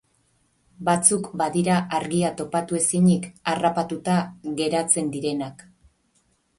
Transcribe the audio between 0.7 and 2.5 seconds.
Batzuk badira argia